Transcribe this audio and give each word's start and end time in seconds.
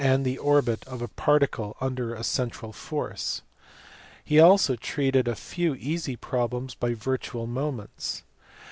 217 0.01 0.33
the 0.35 0.39
orbit 0.41 0.83
of 0.87 0.99
a 0.99 1.07
particle 1.09 1.77
under 1.79 2.15
a 2.15 2.23
central 2.23 2.73
force; 2.73 3.43
he 4.25 4.39
also 4.39 4.75
treated 4.75 5.27
a 5.27 5.35
few 5.35 5.75
easy 5.75 6.15
problems 6.15 6.73
by 6.73 6.95
virtual 6.95 7.45
moments. 7.45 8.23